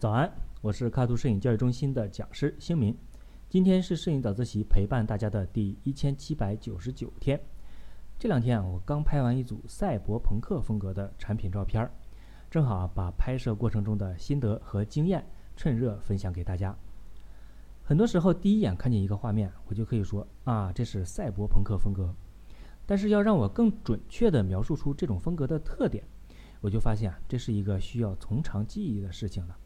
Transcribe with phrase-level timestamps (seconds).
[0.00, 2.96] 早安，我是卡图摄影教育中心的讲师星明。
[3.48, 7.40] 今天是摄影早自习陪伴大家的第一千七百九十九天。
[8.16, 11.90] 这两天啊，我刚拍完一组赛博朋克风格的产品照片儿，
[12.48, 15.26] 正好啊把拍摄过程中的心得和经验
[15.56, 16.72] 趁热分享给大家。
[17.82, 22.14] 很多时候，第一眼看见一个画面，我就可以说啊，这是赛博朋克风格。
[22.86, 26.04] 但是要让我更准确地描述出这种风格的特点，
[26.60, 29.56] 我就发现啊，这是一个需要从长计议的事情了。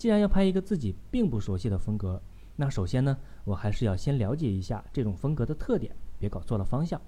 [0.00, 2.18] 既然要拍一个自己并不熟悉的风格，
[2.56, 3.14] 那首先呢，
[3.44, 6.98] 我还是要先了解一下这种风格的特点，别搞错了方向。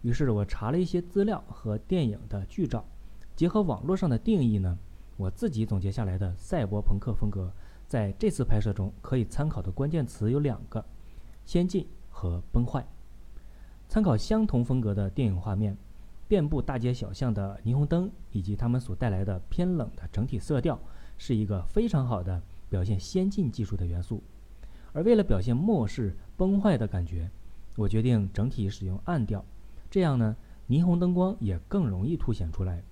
[0.00, 2.82] 于是我查了一些资料和电影的剧照，
[3.34, 4.78] 结合网络上的定义呢，
[5.18, 7.52] 我自己总结下来的赛博朋克风格，
[7.86, 10.82] 在这次拍摄中可以参考的关键词有两个：
[11.44, 12.82] 先进和崩坏。
[13.90, 15.76] 参考相同风格的电影画面，
[16.26, 20.80] 遍布大街小巷的霓虹灯以及它们所带来的偏冷的整体色调，
[21.18, 24.22] 是一个非常好的表现先进技术的元素。
[24.92, 27.30] 而为了表现末世崩坏的感觉，
[27.76, 29.44] 我决定整体使用暗调，
[29.90, 30.34] 这样呢，
[30.68, 32.82] 霓虹灯光也更容易凸显出来。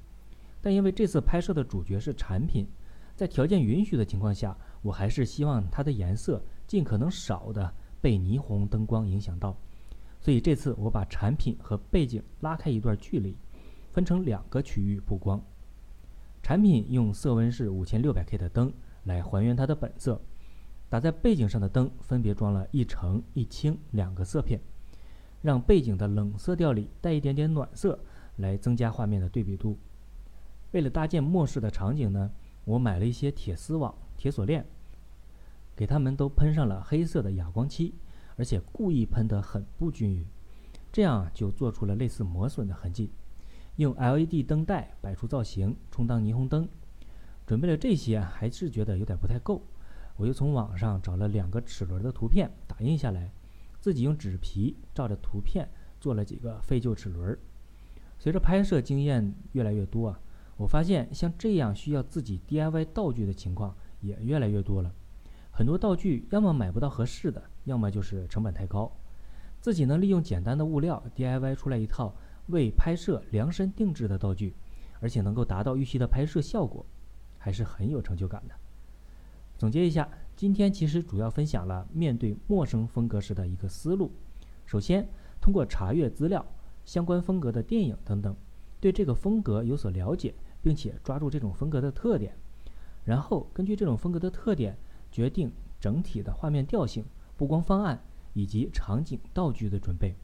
[0.61, 2.67] 但因为这次拍摄的主角是产品，
[3.15, 9.57] 在条件允许的情况下，我还是希望它的颜色尽可能少的被霓虹灯光影响到。
[10.21, 13.37] 所以这次我把产品和背景拉开一段距离，
[13.93, 15.39] 分成两个区域曝光。
[16.45, 18.71] 产品用色温是五千六百 K 的灯
[19.05, 20.21] 来还原它的本色。
[20.91, 24.61] 打在背景上的灯分别装了一橙一青两个色片，
[25.41, 27.99] 让背景的冷色调里带一点点暖色，
[28.37, 29.79] 来增加画面的对比度。
[30.73, 32.31] 为了搭建末世的场景呢，
[32.67, 34.67] 我买了一些铁丝网、铁锁链，
[35.75, 37.95] 给它们都喷上了黑色的哑光漆，
[38.37, 40.27] 而且故意喷得很不均匀，
[40.93, 43.11] 这样就做出了类似磨损的痕迹。
[43.77, 46.69] 用 LED 灯带摆出造型，充当霓虹灯。
[47.47, 49.63] 准备了这些，还是觉得有点不太够。
[50.17, 53.31] 我又从网上找了两个齿轮的图片打印下来，
[53.81, 55.69] 自己用纸皮照着图片
[56.01, 57.37] 做了几个废旧齿轮。
[58.19, 60.21] 随着拍摄经验越来越多啊，
[60.57, 64.95] 我发现像这样需要自己 DIY 道具的情况也越来越多了。
[65.51, 68.91] 很多道具要么买不到合适的，要么就是成本太高。
[69.61, 72.15] 自己能利用简单的物料 DIY 出来一套
[72.47, 74.55] 为拍摄量身定制的道具，
[75.01, 76.85] 而且能够达到预期的拍摄效果，
[77.39, 78.55] 还是很有成就感的。
[79.57, 84.11] 总结一下，今天其实主要分享了面对陌生风格时的一个思路。
[84.67, 85.09] 首先，
[85.41, 86.45] 通过查阅资料、
[86.85, 88.35] 相关风格的电影等等，
[88.81, 92.37] 对这个风格有所了解，并且抓住这种风格的特点。
[93.05, 94.77] 然后，根据这种风格的特点，
[95.11, 97.05] 决定整体的画面调性、
[97.37, 100.15] 布光方案以及场景道具的准备。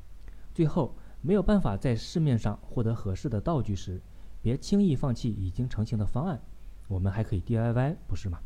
[0.52, 4.00] 最后，没有办法在市面上获得合适的道具时，
[4.40, 6.40] 别轻易放弃已经成型的方案。
[6.88, 8.40] 我们还可以 DIY，不是吗？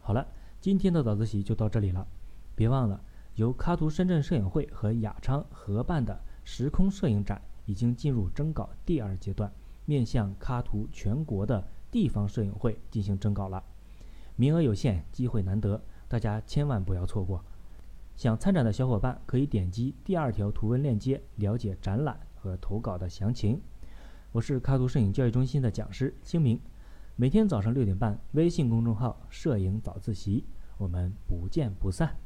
[0.00, 0.26] 好了，
[0.60, 2.06] 今天的早自习就到这里了。
[2.54, 3.00] 别忘了，
[3.34, 9.52] 由喀图深圳摄影会和雅昌合办的时空摄影展已经进入征稿第二阶段，
[9.84, 13.62] 面向喀图全国的地方摄影会进行征稿了。
[14.34, 17.44] 名额有限，机会难得，大家千万不要错过。
[18.16, 23.60] 想参展的小伙伴可以点击第二条图文链接了解展览和投稿的详情。
[24.32, 26.58] 我是喀图摄影教育中心的讲师清明。
[27.14, 30.44] 每天早上六点半，微信公众号“摄影早自习”，
[30.78, 32.16] 我们不见不散。